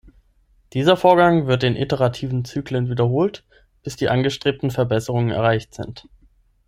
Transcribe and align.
Dieser 0.73 0.97
Vorgang 0.97 1.45
wird 1.45 1.61
in 1.63 1.75
iterativen 1.75 2.43
Zyklen 2.43 2.89
wiederholt, 2.89 3.43
bis 3.83 3.97
die 3.97 4.09
angestrebten 4.09 4.71
Verbesserungen 4.71 5.29
erreicht 5.29 5.75
sind. 5.75 6.09